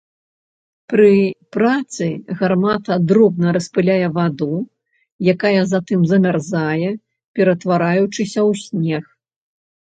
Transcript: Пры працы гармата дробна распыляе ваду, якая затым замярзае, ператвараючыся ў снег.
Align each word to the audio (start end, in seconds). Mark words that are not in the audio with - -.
Пры 0.91 1.09
працы 1.57 2.05
гармата 2.39 2.97
дробна 3.11 3.47
распыляе 3.57 4.07
ваду, 4.15 4.47
якая 5.35 5.61
затым 5.75 6.01
замярзае, 6.13 6.89
ператвараючыся 7.39 8.27
ў 8.31 8.51
снег. 8.65 9.03